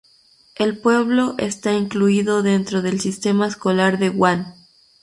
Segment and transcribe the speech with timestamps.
[0.55, 4.55] El pueblo está incluido dentro del Sistema Escolar de Guam.